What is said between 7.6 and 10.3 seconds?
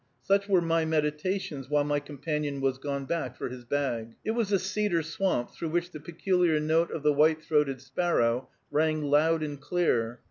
sparrow rang loud and clear.